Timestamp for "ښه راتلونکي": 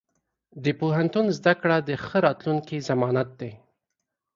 2.05-2.77